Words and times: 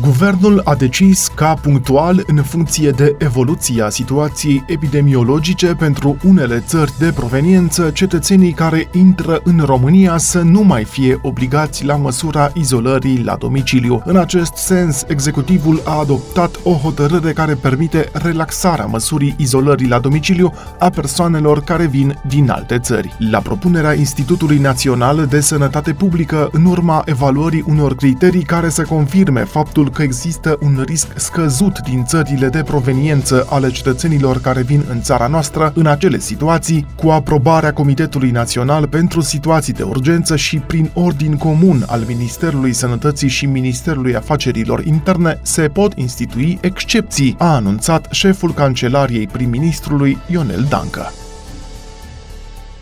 Guvernul 0.00 0.60
a 0.64 0.74
decis 0.74 1.30
ca 1.34 1.54
punctual, 1.54 2.22
în 2.26 2.42
funcție 2.42 2.90
de 2.90 3.16
evoluția 3.18 3.90
situației 3.90 4.64
epidemiologice 4.66 5.74
pentru 5.74 6.16
unele 6.24 6.62
țări 6.66 6.92
de 6.98 7.12
proveniență, 7.14 7.90
cetățenii 7.90 8.52
care 8.52 8.88
intră 8.92 9.40
în 9.44 9.62
România 9.64 10.16
să 10.16 10.40
nu 10.40 10.60
mai 10.62 10.84
fie 10.84 11.18
obligați 11.22 11.84
la 11.84 11.96
măsura 11.96 12.50
izolării 12.54 13.22
la 13.24 13.36
domiciliu. 13.36 14.02
În 14.04 14.16
acest 14.16 14.54
sens, 14.54 15.04
executivul 15.08 15.80
a 15.84 15.98
adoptat 15.98 16.60
o 16.62 16.72
hotărâre 16.72 17.32
care 17.32 17.54
permite 17.54 18.08
relaxarea 18.12 18.86
măsurii 18.86 19.34
izolării 19.38 19.88
la 19.88 19.98
domiciliu 19.98 20.52
a 20.78 20.90
persoanelor 20.90 21.60
care 21.60 21.86
vin 21.86 22.20
din 22.26 22.50
alte 22.50 22.78
țări. 22.78 23.16
La 23.30 23.38
propunerea 23.38 23.92
Institutului 23.92 24.58
Național 24.58 25.26
de 25.26 25.40
Sănătate 25.40 25.92
Publică, 25.92 26.48
în 26.52 26.64
urma 26.64 27.02
evaluării 27.04 27.64
unor 27.66 27.94
criterii 27.94 28.42
care 28.42 28.68
să 28.68 28.82
confirme 28.82 29.44
faptul 29.44 29.80
că 29.90 30.02
există 30.02 30.58
un 30.60 30.82
risc 30.86 31.06
scăzut 31.16 31.80
din 31.80 32.04
țările 32.04 32.48
de 32.48 32.62
proveniență 32.62 33.46
ale 33.50 33.70
cetățenilor 33.70 34.40
care 34.40 34.62
vin 34.62 34.84
în 34.88 35.00
țara 35.00 35.26
noastră 35.26 35.72
în 35.74 35.86
acele 35.86 36.18
situații, 36.18 36.86
cu 36.96 37.08
aprobarea 37.08 37.72
Comitetului 37.72 38.30
Național 38.30 38.88
pentru 38.88 39.20
Situații 39.20 39.72
de 39.72 39.82
Urgență 39.82 40.36
și 40.36 40.58
prin 40.58 40.90
ordin 40.94 41.36
comun 41.36 41.84
al 41.86 42.04
Ministerului 42.06 42.72
Sănătății 42.72 43.28
și 43.28 43.46
Ministerului 43.46 44.16
Afacerilor 44.16 44.84
Interne, 44.84 45.38
se 45.42 45.62
pot 45.68 45.92
institui 45.94 46.58
excepții, 46.60 47.34
a 47.38 47.54
anunțat 47.54 48.06
șeful 48.10 48.54
Cancelariei 48.54 49.26
prim-ministrului 49.26 50.18
Ionel 50.30 50.66
Dancă. 50.68 51.12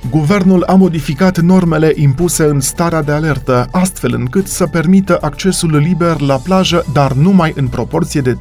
Guvernul 0.08 0.62
a 0.66 0.74
modificat 0.74 1.38
normele 1.38 1.92
impuse 1.94 2.44
în 2.44 2.60
starea 2.60 3.02
de 3.02 3.12
alertă, 3.12 3.68
astfel 3.70 4.14
încât 4.14 4.46
să 4.46 4.66
permită 4.66 5.18
accesul 5.20 5.76
liber 5.76 6.20
la 6.20 6.36
plajă, 6.36 6.84
dar 6.92 7.12
numai 7.12 7.52
în 7.56 7.68
proporție 7.68 8.20
de 8.20 8.34
30% 8.34 8.38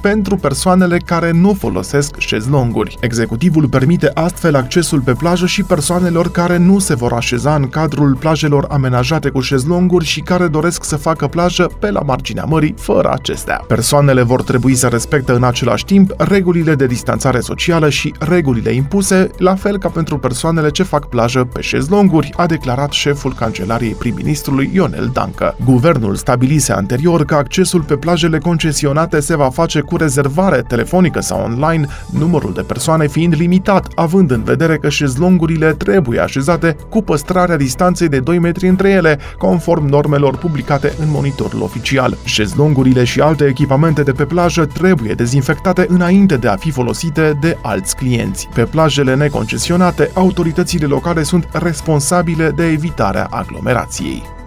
pentru 0.00 0.36
persoanele 0.36 0.98
care 0.98 1.30
nu 1.30 1.52
folosesc 1.52 2.18
șezlonguri. 2.18 2.96
Executivul 3.00 3.68
permite 3.68 4.10
astfel 4.14 4.56
accesul 4.56 5.00
pe 5.00 5.12
plajă 5.12 5.46
și 5.46 5.62
persoanelor 5.62 6.30
care 6.30 6.56
nu 6.56 6.78
se 6.78 6.94
vor 6.94 7.12
așeza 7.12 7.54
în 7.54 7.68
cadrul 7.68 8.14
plajelor 8.14 8.66
amenajate 8.70 9.28
cu 9.28 9.40
șezlonguri 9.40 10.04
și 10.04 10.20
care 10.20 10.46
doresc 10.46 10.84
să 10.84 10.96
facă 10.96 11.26
plajă 11.26 11.70
pe 11.80 11.90
la 11.90 12.00
marginea 12.00 12.44
mării 12.44 12.74
fără 12.78 13.12
acestea. 13.12 13.64
Persoanele 13.68 14.22
vor 14.22 14.42
trebui 14.42 14.74
să 14.74 14.86
respecte 14.86 15.32
în 15.32 15.44
același 15.44 15.84
timp 15.84 16.14
regulile 16.16 16.74
de 16.74 16.86
distanțare 16.86 17.40
socială 17.40 17.88
și 17.88 18.14
regulile 18.18 18.72
impuse, 18.72 19.30
la 19.38 19.54
fel 19.54 19.78
ca 19.78 19.88
pentru 19.88 20.18
persoane 20.18 20.57
persoanele 20.58 20.70
ce 20.70 20.96
fac 20.96 21.08
plajă 21.08 21.44
pe 21.52 21.60
șezlonguri, 21.60 22.32
a 22.36 22.46
declarat 22.46 22.92
șeful 22.92 23.34
Cancelariei 23.34 23.92
prim-ministrului 23.92 24.70
Ionel 24.74 25.10
Dancă. 25.12 25.56
Guvernul 25.64 26.14
stabilise 26.14 26.72
anterior 26.72 27.24
că 27.24 27.34
accesul 27.34 27.82
pe 27.82 27.96
plajele 27.96 28.38
concesionate 28.38 29.20
se 29.20 29.36
va 29.36 29.50
face 29.50 29.80
cu 29.80 29.96
rezervare 29.96 30.62
telefonică 30.68 31.20
sau 31.20 31.42
online, 31.42 31.86
numărul 32.10 32.52
de 32.52 32.62
persoane 32.62 33.08
fiind 33.08 33.34
limitat, 33.36 33.86
având 33.94 34.30
în 34.30 34.42
vedere 34.42 34.76
că 34.76 34.88
șezlongurile 34.88 35.72
trebuie 35.72 36.20
așezate 36.20 36.76
cu 36.88 37.02
păstrarea 37.02 37.56
distanței 37.56 38.08
de 38.08 38.18
2 38.20 38.38
metri 38.38 38.68
între 38.68 38.90
ele, 38.90 39.18
conform 39.38 39.86
normelor 39.86 40.36
publicate 40.36 40.92
în 41.00 41.06
monitorul 41.10 41.62
oficial. 41.62 42.16
Șezlongurile 42.24 43.04
și 43.04 43.20
alte 43.20 43.44
echipamente 43.44 44.02
de 44.02 44.12
pe 44.12 44.24
plajă 44.24 44.64
trebuie 44.66 45.14
dezinfectate 45.14 45.86
înainte 45.88 46.36
de 46.36 46.48
a 46.48 46.56
fi 46.56 46.70
folosite 46.70 47.38
de 47.40 47.58
alți 47.62 47.96
clienți. 47.96 48.48
Pe 48.54 48.62
plajele 48.62 49.14
neconcesionate, 49.14 50.10
autoritățile 50.14 50.46
autoritățile 50.48 50.86
locale 50.86 51.22
sunt 51.22 51.48
responsabile 51.52 52.50
de 52.50 52.66
evitarea 52.66 53.26
aglomerației. 53.30 54.37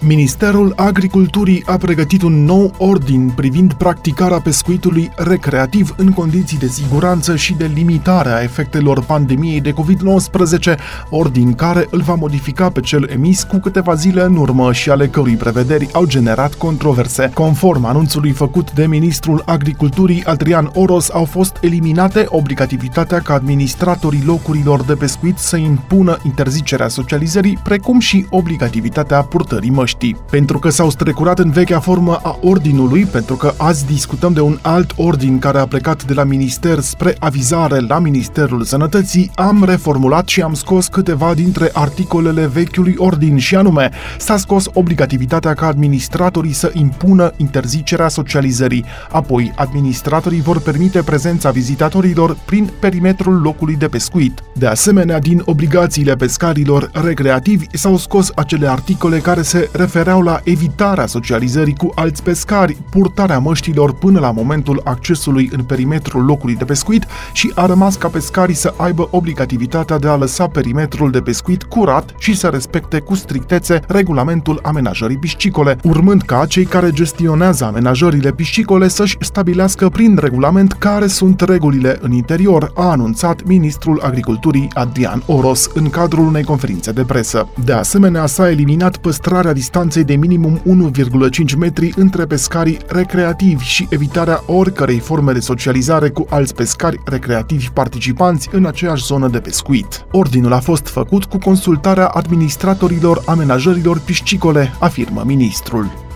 Ministerul 0.00 0.72
Agriculturii 0.76 1.62
a 1.66 1.76
pregătit 1.76 2.22
un 2.22 2.44
nou 2.44 2.74
ordin 2.76 3.32
privind 3.34 3.72
practicarea 3.72 4.40
pescuitului 4.40 5.10
recreativ 5.16 5.94
în 5.96 6.10
condiții 6.10 6.58
de 6.58 6.66
siguranță 6.66 7.36
și 7.36 7.54
de 7.54 7.70
limitare 7.74 8.28
a 8.28 8.42
efectelor 8.42 9.04
pandemiei 9.04 9.60
de 9.60 9.72
COVID-19, 9.72 10.78
ordin 11.10 11.54
care 11.54 11.86
îl 11.90 12.00
va 12.00 12.14
modifica 12.14 12.70
pe 12.70 12.80
cel 12.80 13.08
emis 13.10 13.42
cu 13.42 13.56
câteva 13.56 13.94
zile 13.94 14.22
în 14.22 14.36
urmă 14.36 14.72
și 14.72 14.90
ale 14.90 15.06
cărui 15.06 15.34
prevederi 15.34 15.88
au 15.92 16.06
generat 16.06 16.54
controverse. 16.54 17.30
Conform 17.34 17.84
anunțului 17.84 18.30
făcut 18.30 18.72
de 18.72 18.86
ministrul 18.86 19.42
Agriculturii 19.46 20.24
Adrian 20.24 20.70
Oros, 20.74 21.10
au 21.10 21.24
fost 21.24 21.56
eliminate 21.60 22.24
obligativitatea 22.28 23.20
ca 23.20 23.34
administratorii 23.34 24.24
locurilor 24.24 24.82
de 24.82 24.94
pescuit 24.94 25.38
să 25.38 25.56
impună 25.56 26.16
interzicerea 26.22 26.88
socializării, 26.88 27.58
precum 27.62 27.98
și 27.98 28.26
obligativitatea 28.30 29.22
purtării 29.22 29.70
măști 29.70 29.87
măștii, 29.88 30.16
pentru 30.30 30.58
că 30.58 30.70
s-au 30.70 30.90
strecurat 30.90 31.38
în 31.38 31.50
vechea 31.50 31.80
formă 31.80 32.20
a 32.22 32.38
ordinului, 32.40 33.04
pentru 33.04 33.36
că 33.36 33.52
azi 33.56 33.86
discutăm 33.86 34.32
de 34.32 34.40
un 34.40 34.58
alt 34.62 34.92
ordin 34.96 35.38
care 35.38 35.58
a 35.58 35.66
plecat 35.66 36.04
de 36.04 36.12
la 36.12 36.24
minister 36.24 36.80
spre 36.80 37.16
avizare 37.18 37.80
la 37.80 37.98
Ministerul 37.98 38.62
Sănătății, 38.62 39.30
am 39.34 39.64
reformulat 39.64 40.28
și 40.28 40.42
am 40.42 40.54
scos 40.54 40.88
câteva 40.88 41.34
dintre 41.34 41.70
articolele 41.72 42.46
vechiului 42.46 42.94
ordin 42.98 43.36
și 43.38 43.56
anume, 43.56 43.90
s-a 44.18 44.36
scos 44.36 44.66
obligativitatea 44.72 45.54
ca 45.54 45.66
administratorii 45.66 46.52
să 46.52 46.70
impună 46.74 47.32
interzicerea 47.36 48.08
socializării, 48.08 48.84
apoi 49.10 49.52
administratorii 49.56 50.40
vor 50.40 50.60
permite 50.60 51.02
prezența 51.02 51.50
vizitatorilor 51.50 52.36
prin 52.44 52.70
perimetrul 52.80 53.40
locului 53.40 53.76
de 53.76 53.86
pescuit. 53.86 54.42
De 54.52 54.66
asemenea, 54.66 55.18
din 55.18 55.42
obligațiile 55.44 56.16
pescarilor 56.16 56.90
recreativi 56.92 57.66
s-au 57.72 57.96
scos 57.96 58.30
acele 58.34 58.68
articole 58.68 59.18
care 59.18 59.42
se 59.42 59.68
refereau 59.78 60.22
la 60.22 60.40
evitarea 60.44 61.06
socializării 61.06 61.76
cu 61.76 61.92
alți 61.94 62.22
pescari, 62.22 62.76
purtarea 62.90 63.38
măștilor 63.38 63.94
până 63.94 64.20
la 64.20 64.30
momentul 64.30 64.80
accesului 64.84 65.50
în 65.52 65.62
perimetrul 65.62 66.24
locului 66.24 66.54
de 66.54 66.64
pescuit 66.64 67.06
și 67.32 67.52
a 67.54 67.66
rămas 67.66 67.96
ca 67.96 68.08
pescarii 68.08 68.54
să 68.54 68.74
aibă 68.76 69.08
obligativitatea 69.10 69.98
de 69.98 70.08
a 70.08 70.16
lăsa 70.16 70.46
perimetrul 70.46 71.10
de 71.10 71.20
pescuit 71.20 71.62
curat 71.62 72.14
și 72.18 72.36
să 72.36 72.48
respecte 72.48 73.00
cu 73.00 73.14
strictețe 73.14 73.80
regulamentul 73.86 74.60
amenajării 74.62 75.16
piscicole, 75.16 75.76
urmând 75.82 76.22
ca 76.22 76.46
cei 76.46 76.64
care 76.64 76.90
gestionează 76.90 77.64
amenajările 77.64 78.32
piscicole 78.32 78.88
să-și 78.88 79.16
stabilească 79.20 79.88
prin 79.88 80.18
regulament 80.20 80.72
care 80.72 81.06
sunt 81.06 81.40
regulile 81.40 81.98
în 82.00 82.12
interior, 82.12 82.72
a 82.74 82.90
anunțat 82.90 83.44
ministrul 83.44 84.00
agriculturii 84.04 84.68
Adrian 84.74 85.22
Oros 85.26 85.70
în 85.74 85.90
cadrul 85.90 86.26
unei 86.26 86.44
conferințe 86.44 86.92
de 86.92 87.02
presă. 87.02 87.48
De 87.64 87.72
asemenea, 87.72 88.26
s-a 88.26 88.50
eliminat 88.50 88.96
păstrarea 88.96 89.52
distanței 89.70 90.04
de 90.04 90.14
minimum 90.14 90.60
1,5 90.92 91.56
metri 91.58 91.92
între 91.96 92.26
pescarii 92.26 92.78
recreativi 92.86 93.64
și 93.64 93.86
evitarea 93.90 94.42
oricărei 94.46 94.98
forme 94.98 95.32
de 95.32 95.40
socializare 95.40 96.08
cu 96.08 96.26
alți 96.30 96.54
pescari 96.54 97.00
recreativi 97.04 97.70
participanți 97.70 98.48
în 98.52 98.66
aceeași 98.66 99.04
zonă 99.04 99.28
de 99.28 99.38
pescuit. 99.38 100.04
Ordinul 100.10 100.52
a 100.52 100.60
fost 100.60 100.86
făcut 100.86 101.24
cu 101.24 101.38
consultarea 101.38 102.06
administratorilor 102.06 103.22
amenajărilor 103.26 104.00
piscicole, 104.00 104.72
afirmă 104.78 105.22
ministrul. 105.26 106.07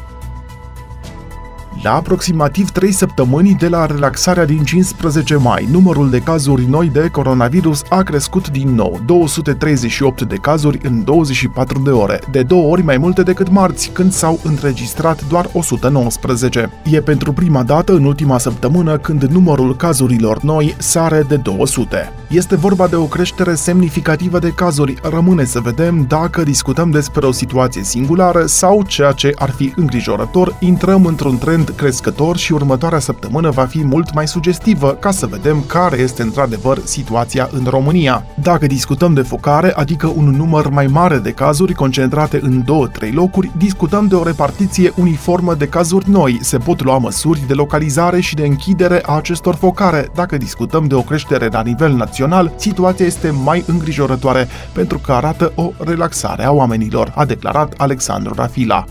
La 1.82 1.94
aproximativ 1.94 2.70
3 2.70 2.92
săptămâni 2.92 3.54
de 3.54 3.68
la 3.68 3.86
relaxarea 3.86 4.44
din 4.44 4.64
15 4.64 5.34
mai, 5.36 5.68
numărul 5.70 6.10
de 6.10 6.18
cazuri 6.18 6.64
noi 6.64 6.88
de 6.88 7.08
coronavirus 7.08 7.82
a 7.88 8.02
crescut 8.02 8.50
din 8.50 8.74
nou, 8.74 9.00
238 9.06 10.22
de 10.22 10.36
cazuri 10.36 10.78
în 10.82 11.04
24 11.04 11.78
de 11.78 11.90
ore, 11.90 12.20
de 12.30 12.42
două 12.42 12.70
ori 12.70 12.82
mai 12.82 12.96
multe 12.96 13.22
decât 13.22 13.50
marți, 13.50 13.90
când 13.90 14.12
s-au 14.12 14.40
înregistrat 14.42 15.28
doar 15.28 15.48
119. 15.52 16.70
E 16.84 17.00
pentru 17.00 17.32
prima 17.32 17.62
dată 17.62 17.92
în 17.92 18.04
ultima 18.04 18.38
săptămână 18.38 18.98
când 18.98 19.22
numărul 19.22 19.76
cazurilor 19.76 20.42
noi 20.42 20.74
sare 20.78 21.24
de 21.28 21.36
200. 21.36 22.12
Este 22.28 22.56
vorba 22.56 22.86
de 22.86 22.96
o 22.96 23.04
creștere 23.04 23.54
semnificativă 23.54 24.38
de 24.38 24.52
cazuri, 24.54 24.94
rămâne 25.02 25.44
să 25.44 25.60
vedem 25.60 26.04
dacă 26.08 26.42
discutăm 26.42 26.90
despre 26.90 27.26
o 27.26 27.32
situație 27.32 27.82
singulară 27.82 28.46
sau 28.46 28.82
ceea 28.82 29.12
ce 29.12 29.32
ar 29.38 29.50
fi 29.50 29.72
îngrijorător, 29.76 30.56
intrăm 30.60 31.04
într-un 31.04 31.38
trend 31.38 31.71
crescător 31.76 32.36
și 32.36 32.52
următoarea 32.52 32.98
săptămână 32.98 33.50
va 33.50 33.64
fi 33.64 33.84
mult 33.84 34.14
mai 34.14 34.28
sugestivă 34.28 34.90
ca 35.00 35.10
să 35.10 35.26
vedem 35.26 35.64
care 35.66 35.96
este 35.96 36.22
într-adevăr 36.22 36.78
situația 36.84 37.48
în 37.52 37.64
România. 37.68 38.26
Dacă 38.42 38.66
discutăm 38.66 39.14
de 39.14 39.22
focare, 39.22 39.72
adică 39.74 40.12
un 40.16 40.30
număr 40.30 40.68
mai 40.68 40.86
mare 40.86 41.18
de 41.18 41.30
cazuri 41.30 41.74
concentrate 41.74 42.40
în 42.42 42.64
2-3 43.08 43.12
locuri, 43.12 43.50
discutăm 43.56 44.06
de 44.06 44.14
o 44.14 44.22
repartiție 44.22 44.92
uniformă 44.96 45.54
de 45.54 45.66
cazuri 45.66 46.10
noi. 46.10 46.38
Se 46.42 46.58
pot 46.58 46.82
lua 46.82 46.98
măsuri 46.98 47.46
de 47.46 47.54
localizare 47.54 48.20
și 48.20 48.34
de 48.34 48.46
închidere 48.46 49.02
a 49.06 49.16
acestor 49.16 49.54
focare. 49.54 50.08
Dacă 50.14 50.36
discutăm 50.36 50.86
de 50.86 50.94
o 50.94 51.02
creștere 51.02 51.48
la 51.52 51.62
nivel 51.62 51.92
național, 51.92 52.52
situația 52.56 53.06
este 53.06 53.30
mai 53.30 53.64
îngrijorătoare 53.66 54.48
pentru 54.72 54.98
că 54.98 55.12
arată 55.12 55.52
o 55.54 55.70
relaxare 55.78 56.44
a 56.44 56.50
oamenilor, 56.52 57.12
a 57.16 57.24
declarat 57.24 57.74
Alexandru 57.76 58.34
Rafila. 58.34 58.84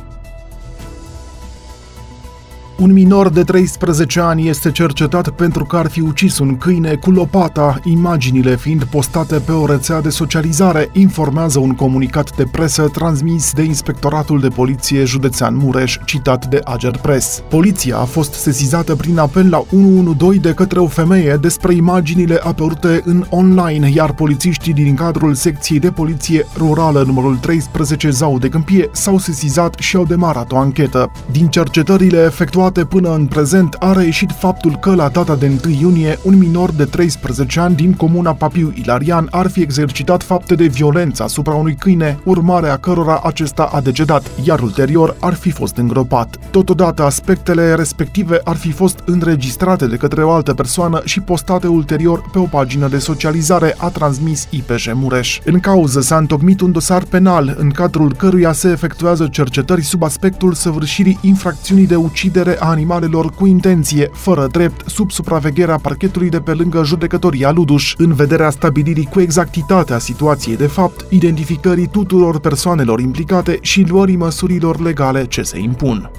Un 2.82 2.94
minor 2.94 3.30
de 3.30 3.44
13 3.44 4.20
ani 4.20 4.48
este 4.48 4.72
cercetat 4.72 5.30
pentru 5.30 5.66
că 5.66 5.78
ar 5.78 5.90
fi 5.90 6.02
ucis 6.02 6.40
un 6.40 6.58
câine 6.58 6.96
cu 6.96 7.12
lopata, 7.12 7.80
imaginile 7.84 8.56
fiind 8.56 8.84
postate 8.84 9.36
pe 9.36 9.52
o 9.52 9.66
rețea 9.66 10.02
de 10.02 10.10
socializare, 10.10 10.90
informează 10.94 11.60
un 11.60 11.72
comunicat 11.72 12.36
de 12.36 12.44
presă 12.52 12.90
transmis 12.94 13.54
de 13.54 13.62
Inspectoratul 13.62 14.40
de 14.40 14.48
Poliție 14.48 15.04
Județean 15.04 15.56
Mureș, 15.56 15.98
citat 16.06 16.46
de 16.46 16.60
Ager 16.64 16.98
Press. 17.02 17.44
Poliția 17.50 17.98
a 17.98 18.04
fost 18.04 18.34
sesizată 18.34 18.96
prin 18.96 19.18
apel 19.18 19.50
la 19.50 19.58
112 19.58 20.48
de 20.48 20.54
către 20.54 20.80
o 20.80 20.88
femeie 20.88 21.38
despre 21.42 21.74
imaginile 21.74 22.40
apărute 22.44 23.02
în 23.06 23.26
online, 23.30 23.90
iar 23.90 24.14
polițiștii 24.14 24.74
din 24.74 24.96
cadrul 24.96 25.34
secției 25.34 25.80
de 25.80 25.92
poliție 25.92 26.48
rurală 26.58 27.04
numărul 27.06 27.36
13 27.36 28.10
Zau 28.10 28.40
de 28.40 28.50
Câmpie 28.50 28.90
s-au 28.92 29.18
sesizat 29.18 29.76
și 29.80 29.96
au 29.96 30.06
demarat 30.06 30.52
o 30.52 30.58
anchetă. 30.58 31.12
Din 31.32 31.48
cercetările 31.48 32.24
efectuate 32.24 32.70
până 32.80 33.14
în 33.14 33.26
prezent 33.26 33.76
a 33.80 33.94
reieșit 33.94 34.32
faptul 34.32 34.78
că 34.78 34.96
la 34.96 35.08
data 35.08 35.36
de 35.36 35.52
1 35.66 35.74
iunie 35.80 36.20
un 36.24 36.38
minor 36.38 36.72
de 36.72 36.86
13 36.86 37.60
ani 37.60 37.76
din 37.76 37.94
comuna 37.94 38.34
Papiu 38.34 38.74
Ilarian 38.76 39.28
ar 39.32 39.50
fi 39.50 39.62
exercitat 39.62 40.24
fapte 40.24 40.56
de 40.56 40.66
violență 40.66 41.24
asupra 41.24 41.54
unui 41.54 41.76
câine, 41.76 42.20
urmare 42.24 42.70
a 42.70 42.78
cărora 42.78 43.22
acesta 43.24 43.64
a 43.64 43.82
decedat, 43.82 44.32
iar 44.44 44.60
ulterior 44.60 45.16
ar 45.20 45.34
fi 45.34 45.52
fost 45.52 45.78
îngropat. 45.78 46.38
Totodată, 46.52 47.04
aspectele 47.04 47.76
respective 47.76 48.42
ar 48.44 48.56
fi 48.56 48.72
fost 48.72 49.00
înregistrate 49.06 49.88
de 49.88 49.96
către 49.96 50.24
o 50.24 50.32
altă 50.32 50.54
persoană 50.54 51.02
și 51.04 51.20
postate 51.20 51.68
ulterior 51.68 52.30
pe 52.32 52.40
o 52.40 52.44
pagină 52.44 52.88
de 52.88 52.98
socializare, 52.98 53.76
a 53.78 53.88
transmis 53.88 54.48
IPJ 54.50 54.90
Mureș. 54.94 55.40
În 55.46 55.60
cauză 55.60 56.02
s-a 56.02 56.18
întocmit 56.18 56.62
un 56.62 56.72
dosar 56.72 57.04
penal, 57.04 57.56
în 57.60 57.70
cadrul 57.70 58.14
căruia 58.14 58.52
se 58.52 58.70
efectuează 58.70 59.28
cercetări 59.28 59.84
sub 59.84 60.04
aspectul 60.04 60.54
săvârșirii 60.54 61.20
infracțiunii 61.22 61.88
de 61.88 61.96
ucidere 61.96 62.51
a 62.60 62.70
animalelor 62.70 63.30
cu 63.30 63.46
intenție, 63.46 64.10
fără 64.14 64.48
drept, 64.52 64.90
sub 64.90 65.12
supravegherea 65.12 65.78
parchetului 65.78 66.30
de 66.30 66.40
pe 66.40 66.54
lângă 66.54 66.84
judecătoria 66.84 67.52
Luduș, 67.52 67.94
în 67.98 68.14
vederea 68.14 68.50
stabilirii 68.50 69.06
cu 69.12 69.20
exactitate 69.20 69.94
a 69.94 69.98
situației 69.98 70.56
de 70.56 70.68
fapt, 70.68 71.06
identificării 71.10 71.88
tuturor 71.88 72.40
persoanelor 72.40 73.00
implicate 73.00 73.58
și 73.62 73.86
luării 73.88 74.16
măsurilor 74.16 74.80
legale 74.80 75.26
ce 75.26 75.42
se 75.42 75.60
impun. 75.60 76.12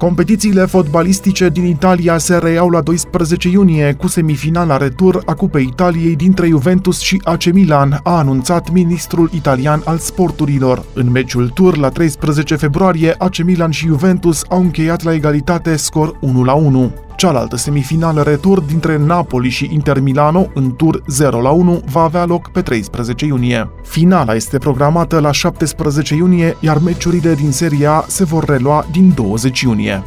Competițiile 0.00 0.64
fotbalistice 0.64 1.48
din 1.48 1.64
Italia 1.64 2.18
se 2.18 2.36
reiau 2.36 2.70
la 2.70 2.80
12 2.80 3.48
iunie 3.48 3.92
cu 3.92 4.06
semifinala 4.06 4.76
retur 4.76 5.22
a 5.26 5.34
Cupei 5.34 5.66
Italiei 5.70 6.16
dintre 6.16 6.46
Juventus 6.46 7.00
și 7.00 7.20
AC 7.24 7.44
Milan, 7.52 8.00
a 8.02 8.18
anunțat 8.18 8.70
ministrul 8.70 9.30
italian 9.34 9.82
al 9.84 9.98
sporturilor. 9.98 10.84
În 10.94 11.10
meciul 11.10 11.48
tur 11.48 11.76
la 11.76 11.88
13 11.88 12.56
februarie, 12.56 13.14
AC 13.18 13.42
Milan 13.42 13.70
și 13.70 13.86
Juventus 13.86 14.44
au 14.48 14.60
încheiat 14.60 15.02
la 15.02 15.14
egalitate 15.14 15.76
scor 15.76 16.16
1 16.20 16.44
la 16.44 16.54
1. 16.54 16.92
Cealaltă 17.20 17.56
semifinală 17.56 18.22
retur 18.22 18.60
dintre 18.60 18.96
Napoli 18.96 19.48
și 19.48 19.68
Inter 19.72 20.00
Milano 20.00 20.46
în 20.54 20.76
tur 20.76 21.02
0 21.06 21.40
la 21.40 21.50
1 21.50 21.82
va 21.90 22.02
avea 22.02 22.24
loc 22.24 22.50
pe 22.50 22.62
13 22.62 23.24
iunie. 23.24 23.70
Finala 23.82 24.34
este 24.34 24.58
programată 24.58 25.18
la 25.18 25.32
17 25.32 26.14
iunie, 26.14 26.56
iar 26.60 26.78
meciurile 26.78 27.34
din 27.34 27.50
Serie 27.50 27.86
A 27.86 28.04
se 28.06 28.24
vor 28.24 28.44
relua 28.44 28.86
din 28.92 29.12
20 29.14 29.60
iunie. 29.60 30.02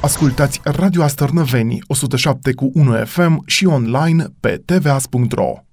Ascultați 0.00 0.60
Radio 0.64 1.02
Astărnăveni 1.02 1.78
107 1.86 2.52
cu 2.52 2.70
1 2.74 2.92
FM 3.04 3.42
și 3.46 3.66
online 3.66 4.24
pe 4.40 4.62
tvas.ro. 4.64 5.65